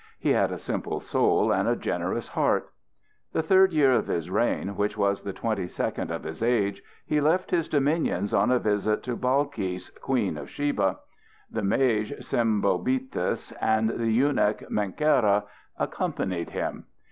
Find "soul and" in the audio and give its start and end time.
0.99-1.67